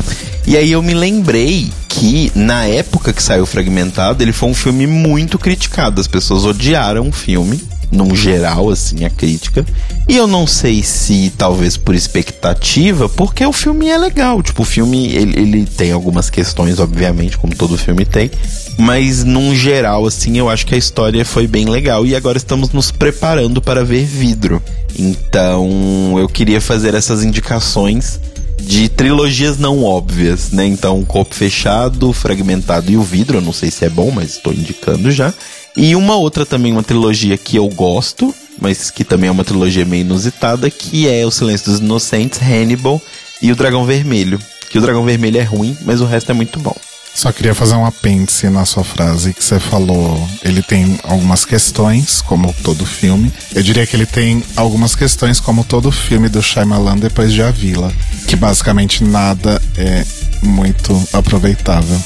[0.47, 4.87] E aí eu me lembrei que na época que saiu Fragmentado, ele foi um filme
[4.87, 6.03] muito criticado.
[6.03, 7.59] As pessoas odiaram o filme,
[7.91, 9.65] num geral, assim, a crítica.
[10.09, 14.43] E eu não sei se talvez por expectativa, porque o filme é legal.
[14.43, 18.31] Tipo, o filme, ele, ele tem algumas questões, obviamente, como todo filme tem.
[18.79, 22.05] Mas num geral, assim, eu acho que a história foi bem legal.
[22.07, 24.63] E agora estamos nos preparando para ver vidro.
[24.99, 28.21] Então, eu queria fazer essas indicações
[28.59, 30.67] de trilogias não óbvias, né?
[30.67, 34.53] Então, Corpo Fechado, Fragmentado e o Vidro, eu não sei se é bom, mas estou
[34.53, 35.33] indicando já.
[35.77, 39.85] E uma outra também, uma trilogia que eu gosto, mas que também é uma trilogia
[39.85, 43.01] meio inusitada, que é O Silêncio dos Inocentes, Hannibal
[43.43, 44.41] e O Dragão Vermelho.
[44.71, 46.75] Que o Dragão Vermelho é ruim, mas o resto é muito bom.
[47.17, 50.29] Só queria fazer um apêndice na sua frase que você falou.
[50.45, 53.33] Ele tem algumas questões, como todo filme.
[53.55, 57.51] Eu diria que ele tem algumas questões, como todo filme do Shyamalan depois de A
[57.51, 57.91] Vila.
[58.27, 60.05] Que basicamente nada é
[60.43, 61.99] muito aproveitável.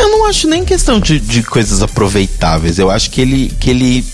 [0.00, 2.78] Eu não acho nem questão de, de coisas aproveitáveis.
[2.78, 4.04] Eu acho que ele, que ele,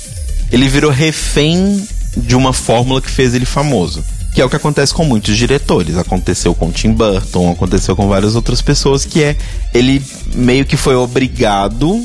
[0.50, 4.04] ele virou refém de uma fórmula que fez ele famoso.
[4.34, 5.96] Que é o que acontece com muitos diretores.
[5.96, 9.36] Aconteceu com Tim Burton, aconteceu com várias outras pessoas, que é
[9.72, 10.02] ele
[10.34, 12.02] meio que foi obrigado,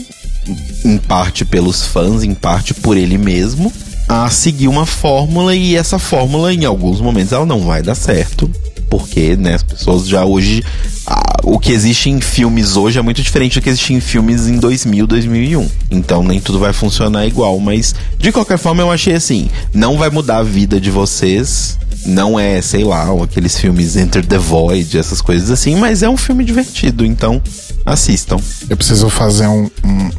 [0.86, 3.72] em parte pelos fãs, em parte por ele mesmo,
[4.08, 8.50] a seguir uma fórmula e essa fórmula, em alguns momentos, ela não vai dar certo.
[8.90, 10.64] Porque, né, as pessoas já hoje.
[11.06, 14.48] ah, o que existe em filmes hoje é muito diferente do que existia em filmes
[14.48, 15.70] em 2000, 2001.
[15.92, 20.10] Então nem tudo vai funcionar igual, mas de qualquer forma eu achei assim, não vai
[20.10, 25.22] mudar a vida de vocês, não é, sei lá, aqueles filmes Enter the Void, essas
[25.22, 27.42] coisas assim, mas é um filme divertido, então
[27.86, 28.38] assistam.
[28.70, 30.10] Eu preciso fazer um, um,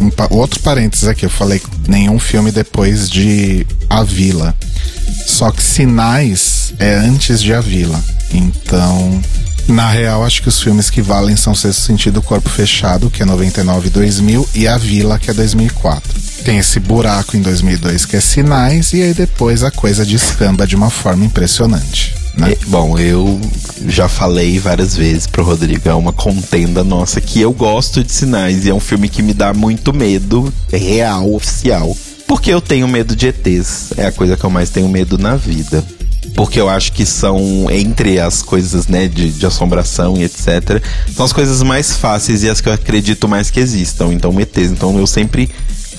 [0.00, 1.26] um, um outro parênteses aqui.
[1.26, 4.54] Eu falei nenhum filme depois de A Vila.
[5.26, 8.02] Só que Sinais é antes de A Vila.
[8.32, 9.20] Então,
[9.68, 13.26] na real, acho que os filmes que valem são Sexto Sentido Corpo Fechado, que é
[13.26, 16.20] 99 e 2000, e A Vila, que é 2004.
[16.44, 20.74] Tem esse buraco em 2002 que é Sinais, e aí depois a coisa descamba de
[20.74, 22.14] uma forma impressionante.
[22.36, 22.56] Né?
[22.68, 23.38] Bom, eu
[23.86, 28.64] já falei várias vezes pro Rodrigo, é uma contenda nossa que eu gosto de Sinais
[28.64, 31.94] e é um filme que me dá muito medo, é real, oficial.
[32.26, 35.36] Porque eu tenho medo de ETs, é a coisa que eu mais tenho medo na
[35.36, 35.84] vida.
[36.40, 40.82] Porque eu acho que são, entre as coisas, né, de, de assombração e etc.,
[41.14, 44.10] são as coisas mais fáceis e as que eu acredito mais que existam.
[44.10, 44.70] Então, ETs.
[44.70, 45.50] Então, eu sempre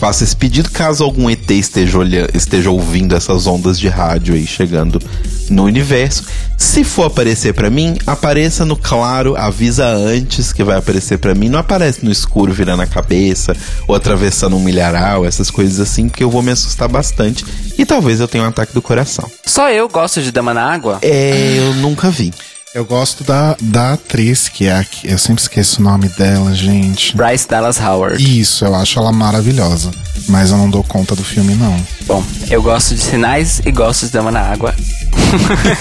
[0.01, 4.47] faço esse pedido caso algum ET esteja, olhando, esteja ouvindo essas ondas de rádio aí
[4.47, 4.99] chegando
[5.47, 6.25] no universo.
[6.57, 11.49] Se for aparecer para mim, apareça no claro, avisa antes que vai aparecer para mim.
[11.49, 13.55] Não aparece no escuro virando a cabeça
[13.87, 17.45] ou atravessando um milharal, essas coisas assim, porque eu vou me assustar bastante
[17.77, 19.29] e talvez eu tenha um ataque do coração.
[19.45, 20.97] Só eu gosto de Dama na Água?
[21.03, 22.33] É, eu nunca vi.
[22.73, 27.17] Eu gosto da, da atriz, que é a, eu sempre esqueço o nome dela, gente.
[27.17, 28.39] Bryce Dallas Howard.
[28.39, 29.91] Isso, eu acho ela maravilhosa.
[30.29, 31.75] Mas eu não dou conta do filme, não.
[32.05, 34.73] Bom, eu gosto de Sinais e gosto de Dama na Água.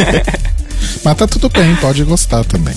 [1.04, 2.74] Mas tá tudo bem, pode gostar também.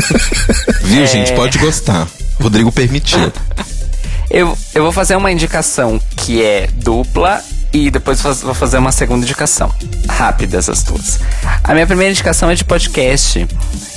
[0.84, 1.06] Viu, é...
[1.06, 1.34] gente?
[1.34, 2.08] Pode gostar.
[2.40, 3.30] Rodrigo permitiu.
[4.30, 9.24] eu, eu vou fazer uma indicação que é dupla e depois vou fazer uma segunda
[9.24, 9.72] indicação.
[10.08, 11.20] Rápidas as duas.
[11.62, 13.46] A minha primeira indicação é de podcast.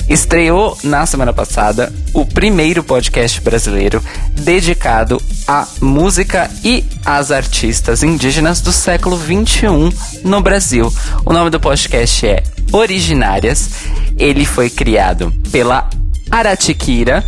[0.07, 8.59] Estreou na semana passada o primeiro podcast brasileiro dedicado à música e às artistas indígenas
[8.62, 9.91] do século 21
[10.23, 10.93] no Brasil.
[11.25, 13.69] O nome do podcast é Originárias.
[14.17, 15.89] Ele foi criado pela
[16.29, 17.23] Aratiquira,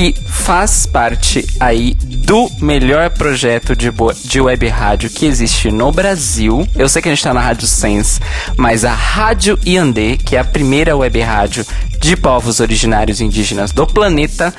[0.00, 3.90] que faz parte aí do melhor projeto de,
[4.24, 6.66] de web rádio que existe no Brasil.
[6.74, 8.18] Eu sei que a gente tá na Rádio Sense,
[8.56, 11.66] mas a Rádio Iandê, que é a primeira web rádio
[12.00, 14.54] de povos originários indígenas do planeta,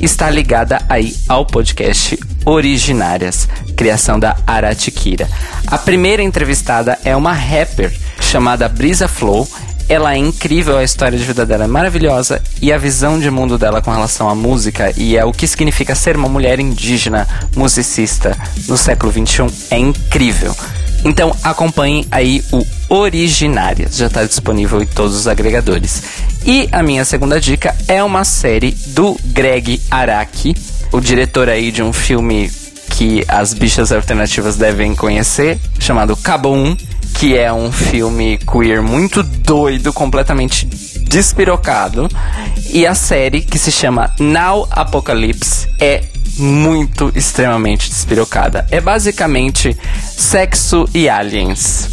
[0.00, 5.28] está ligada aí ao podcast Originárias, criação da Aratikira.
[5.66, 9.48] A primeira entrevistada é uma rapper chamada Brisa Flow.
[9.88, 13.58] Ela é incrível, a história de vida dela é maravilhosa e a visão de mundo
[13.58, 18.36] dela com relação à música e é o que significa ser uma mulher indígena musicista
[18.66, 20.56] no século 21 é incrível.
[21.04, 26.02] Então acompanhem aí o Originárias, já está disponível em todos os agregadores.
[26.46, 30.56] E a minha segunda dica é uma série do Greg Araki,
[30.92, 32.50] o diretor aí de um filme
[32.90, 36.76] que as bichas alternativas devem conhecer, chamado Cabo 1
[37.14, 42.08] que é um filme queer muito doido, completamente despirocado.
[42.70, 46.02] E a série, que se chama Now Apocalypse, é
[46.36, 48.66] muito, extremamente despirocada.
[48.70, 51.88] É basicamente sexo e aliens.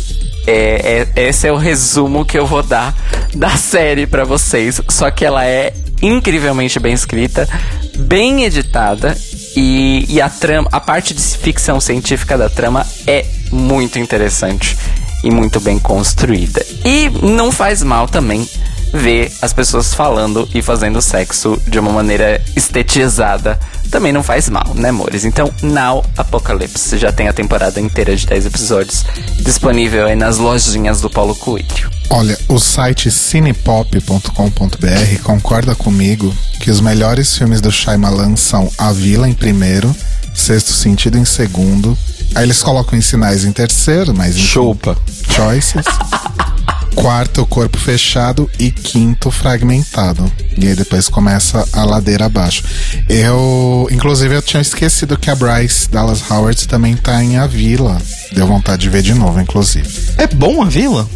[0.47, 2.95] É, é, esse é o resumo que eu vou dar
[3.33, 4.81] da série para vocês.
[4.89, 7.47] Só que ela é incrivelmente bem escrita,
[7.95, 9.15] bem editada
[9.55, 14.75] e, e a trama, a parte de ficção científica da trama é muito interessante
[15.23, 16.65] e muito bem construída.
[16.85, 18.47] E não faz mal também
[18.93, 23.59] ver as pessoas falando e fazendo sexo de uma maneira estetizada.
[23.89, 25.25] Também não faz mal, né, amores?
[25.25, 29.05] Então, Now Apocalypse já tem a temporada inteira de 10 episódios
[29.37, 31.89] disponível aí nas lojinhas do Paulo Coelho.
[32.09, 39.27] Olha, o site cinepop.com.br concorda comigo que os melhores filmes do Shyamalan são A Vila
[39.27, 39.95] em primeiro,
[40.33, 41.97] Sexto Sentido em segundo,
[42.35, 44.37] Aí eles colocam em sinais em terceiro, mas.
[44.37, 44.97] Chupa.
[45.35, 45.85] Choices.
[46.95, 48.49] Quarto, corpo fechado.
[48.59, 50.31] E quinto, fragmentado.
[50.57, 52.63] E aí depois começa a ladeira abaixo.
[53.07, 53.87] Eu.
[53.91, 57.97] Inclusive, eu tinha esquecido que a Bryce Dallas Howard também tá em A Vila.
[58.33, 59.87] Deu vontade de ver de novo, inclusive.
[60.17, 61.09] É bom a Vila?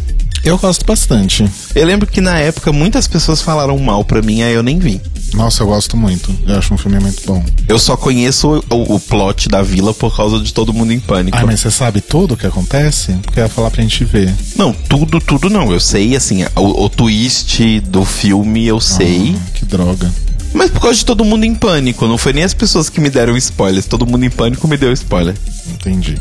[0.44, 1.44] Eu gosto bastante.
[1.74, 5.00] Eu lembro que na época muitas pessoas falaram mal pra mim, aí eu nem vi.
[5.36, 6.34] Nossa, eu gosto muito.
[6.46, 7.44] Eu acho um filme muito bom.
[7.68, 11.36] Eu só conheço o, o plot da vila por causa de Todo Mundo em Pânico.
[11.36, 13.12] Ah, mas você sabe tudo o que acontece?
[13.22, 14.34] Porque ia falar pra gente ver.
[14.56, 15.70] Não, tudo, tudo não.
[15.70, 19.36] Eu sei, assim, o, o twist do filme eu sei.
[19.38, 20.10] Ah, que droga.
[20.54, 22.06] Mas por causa de Todo Mundo em Pânico.
[22.06, 23.86] Não foi nem as pessoas que me deram spoilers.
[23.86, 25.34] Todo Mundo em Pânico me deu spoiler.
[25.70, 26.18] Entendi.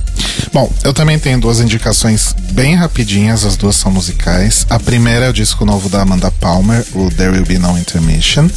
[0.52, 4.66] Bom, eu também tenho duas indicações bem rapidinhas, as duas são musicais.
[4.70, 8.50] A primeira é o disco novo da Amanda Palmer, o There Will Be No Intermission.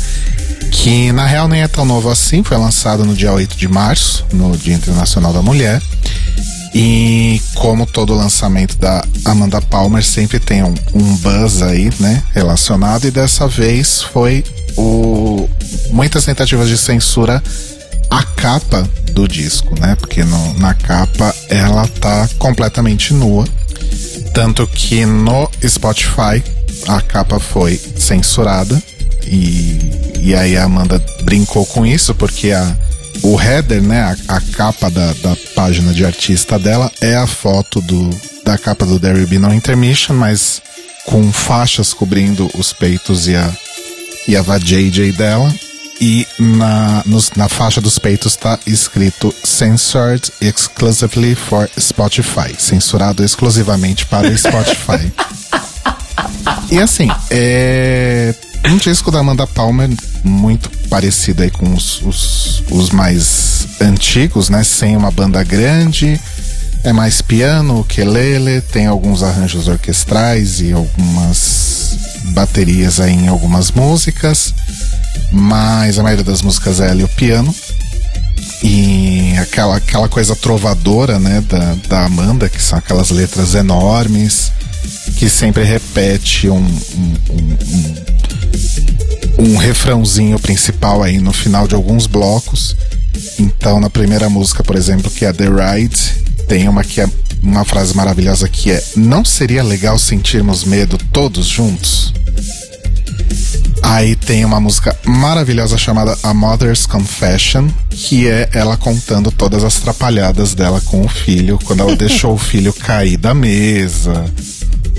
[0.70, 4.24] Que na real nem é tão novo assim, foi lançado no dia 8 de março,
[4.32, 5.82] no Dia Internacional da Mulher.
[6.74, 13.06] E como todo lançamento da Amanda Palmer sempre tem um, um buzz aí, né, relacionado
[13.06, 14.44] e dessa vez foi
[14.76, 15.48] o
[15.90, 17.42] muitas tentativas de censura
[18.11, 19.96] a capa do disco, né?
[19.96, 23.44] Porque no, na capa ela tá completamente nua.
[24.32, 26.42] Tanto que no Spotify
[26.86, 28.80] a capa foi censurada.
[29.26, 29.78] E,
[30.21, 32.77] e aí a Amanda brincou com isso, porque a,
[33.23, 34.01] o header, né?
[34.29, 38.11] A, a capa da, da página de artista dela é a foto do,
[38.45, 40.62] da capa do There Will Be No Intermission, mas
[41.05, 43.53] com faixas cobrindo os peitos e a,
[44.27, 45.53] e a JJ dela.
[46.01, 52.55] E na, nos, na faixa dos peitos está escrito Censored exclusively for Spotify.
[52.57, 55.12] Censurado exclusivamente para Spotify.
[56.71, 58.33] e assim, é
[58.66, 59.88] um disco da Amanda Palmer
[60.24, 64.62] muito parecido aí com os, os, os mais antigos, né?
[64.64, 66.20] Sem uma banda grande.
[66.84, 71.96] É mais piano, ukulele, tem alguns arranjos orquestrais e algumas
[72.32, 74.54] baterias aí em algumas músicas
[75.30, 77.54] mas a maioria das músicas é ali o piano.
[78.62, 84.50] E aquela, aquela coisa trovadora, né, da, da Amanda, que são aquelas letras enormes,
[85.16, 87.94] que sempre repete um, um, um, um,
[89.38, 92.76] um refrãozinho principal aí no final de alguns blocos.
[93.38, 96.01] Então, na primeira música, por exemplo, que é The Ride,
[96.49, 97.09] tem uma que é
[97.42, 102.12] uma frase maravilhosa que é: Não seria legal sentirmos medo todos juntos?
[103.82, 109.76] Aí tem uma música maravilhosa chamada A Mother's Confession, que é ela contando todas as
[109.76, 114.24] trapalhadas dela com o filho, quando ela deixou o filho cair da mesa.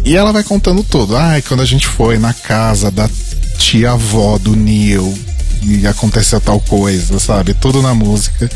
[0.05, 1.15] E ela vai contando tudo.
[1.15, 3.09] Ai, quando a gente foi na casa da
[3.59, 5.13] tia-avó do Neil
[5.61, 7.53] e aconteceu tal coisa, sabe?
[7.53, 8.49] Tudo na música.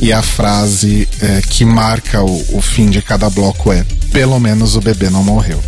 [0.00, 4.74] E a frase é, que marca o, o fim de cada bloco é: pelo menos
[4.74, 5.62] o bebê não morreu.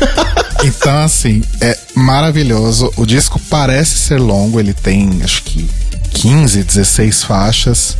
[0.62, 2.92] Então, assim, é maravilhoso.
[2.98, 5.66] O disco parece ser longo, ele tem acho que
[6.12, 7.96] 15, 16 faixas.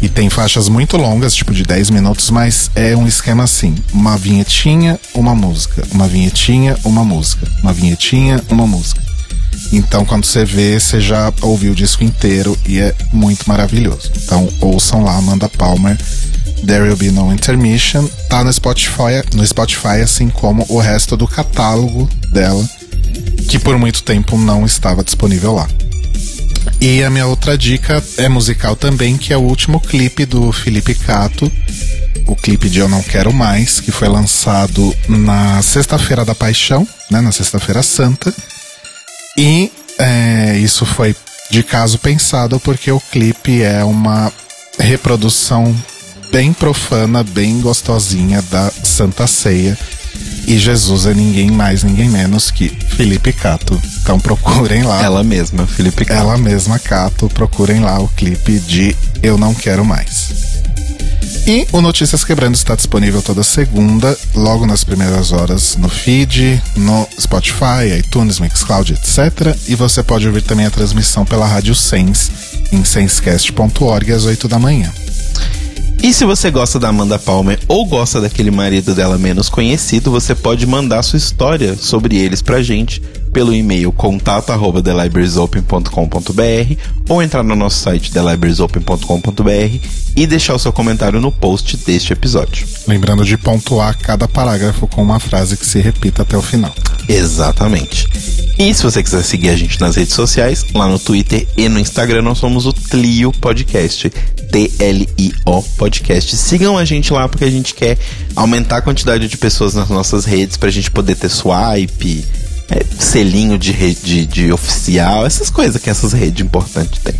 [0.00, 4.16] E tem faixas muito longas, tipo de 10 minutos, mas é um esquema assim: uma
[4.16, 9.07] vinhetinha, uma música, uma vinhetinha, uma música, uma vinhetinha, uma música.
[9.72, 14.10] Então, quando você vê, você já ouviu o disco inteiro e é muito maravilhoso.
[14.16, 15.96] Então, ouçam lá Amanda Palmer
[16.66, 21.26] There Will Be No Intermission, tá no Spotify, no Spotify, assim como o resto do
[21.26, 22.68] catálogo dela,
[23.48, 25.68] que por muito tempo não estava disponível lá.
[26.80, 30.94] E a minha outra dica é musical também, que é o último clipe do Felipe
[30.94, 31.50] Cato,
[32.26, 37.20] o clipe de Eu Não Quero Mais, que foi lançado na Sexta-feira da Paixão, né,
[37.20, 38.32] na Sexta-feira Santa.
[39.38, 39.70] E
[40.00, 41.14] é, isso foi
[41.48, 44.32] de caso pensado porque o clipe é uma
[44.80, 45.72] reprodução
[46.32, 49.78] bem profana, bem gostosinha da Santa Ceia.
[50.44, 53.80] E Jesus é ninguém mais, ninguém menos que Felipe Cato.
[54.02, 55.04] Então procurem lá.
[55.04, 56.20] Ela mesma, Felipe Cato.
[56.20, 57.28] Ela mesma, Cato.
[57.28, 60.47] Procurem lá o clipe de Eu Não Quero Mais.
[61.46, 67.08] E o Notícias Quebrando está disponível toda segunda, logo nas primeiras horas no feed, no
[67.18, 69.56] Spotify, iTunes, Mixcloud, etc.
[69.66, 72.30] E você pode ouvir também a transmissão pela Rádio Sense
[72.70, 74.92] em sensecast.org às 8 da manhã.
[76.02, 80.34] E se você gosta da Amanda Palmer ou gosta daquele marido dela menos conhecido, você
[80.34, 83.02] pode mandar sua história sobre eles pra gente
[83.32, 86.74] pelo e-mail contato@thelibrariesopen.com.br
[87.08, 92.66] ou entrar no nosso site thelibrariesopen.com.br e deixar o seu comentário no post deste episódio.
[92.86, 96.74] Lembrando de pontuar cada parágrafo com uma frase que se repita até o final.
[97.08, 98.08] Exatamente.
[98.58, 101.78] E se você quiser seguir a gente nas redes sociais, lá no Twitter e no
[101.78, 104.10] Instagram nós somos o Tlio Podcast.
[104.50, 106.36] T-L-I-O Podcast.
[106.36, 107.96] Sigam a gente lá porque a gente quer
[108.34, 112.24] aumentar a quantidade de pessoas nas nossas redes pra gente poder ter swipe,
[112.70, 117.14] é, selinho de rede de oficial, essas coisas que essas redes importantes têm.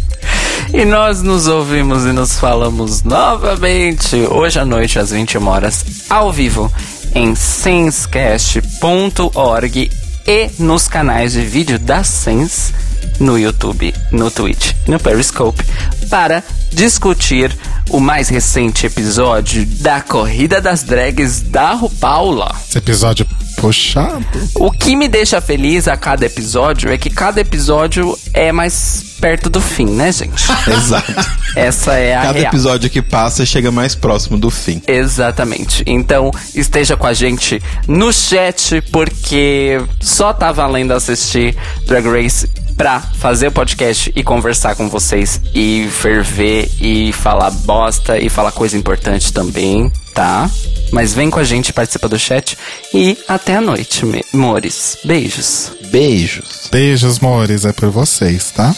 [0.73, 6.33] E nós nos ouvimos e nos falamos novamente hoje à noite às 21 horas ao
[6.33, 6.73] vivo
[7.15, 9.91] em sensecast.org
[10.27, 12.75] e nos canais de vídeo da Sens
[13.19, 15.65] no YouTube, no Twitch, no Periscope
[16.11, 17.57] para discutir
[17.91, 22.55] o mais recente episódio da Corrida das Drags da RuPaula.
[22.69, 23.27] Esse episódio
[23.61, 24.25] puxado.
[24.55, 29.51] O que me deixa feliz a cada episódio é que cada episódio é mais perto
[29.51, 30.45] do fim, né, gente?
[30.71, 31.13] Exato.
[31.57, 32.53] Essa é a Cada real.
[32.53, 34.81] episódio que passa chega mais próximo do fim.
[34.87, 35.83] Exatamente.
[35.87, 41.57] Então, esteja com a gente no chat, porque só tá valendo assistir
[41.87, 48.17] Drag Race pra fazer o podcast e conversar com vocês e ferver e falar bosta
[48.19, 50.51] e falar coisa importante também, tá?
[50.91, 52.59] Mas vem com a gente, participa do chat
[52.93, 54.03] e até a noite,
[54.35, 54.99] amores.
[55.05, 55.71] Beijos.
[55.93, 56.69] Beijos.
[56.73, 58.75] Beijos, mores, é por vocês, tá?